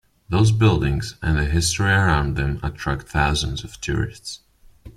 [0.29, 4.39] Those buildings and the history around them attract thousands of tourists.